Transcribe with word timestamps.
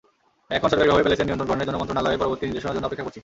এখন 0.57 0.67
সরকারিভাবে 0.71 1.03
প্যালেসের 1.05 1.25
নিয়ন্ত্রণ 1.27 1.47
গ্রহণের 1.49 1.67
জন্য 1.67 1.79
মন্ত্রণালয়ের 1.81 2.21
পরবর্তী 2.21 2.43
নির্দেশনার 2.47 2.75
জন্য 2.75 2.87
অপেক্ষা 2.87 3.05
করছি। 3.05 3.19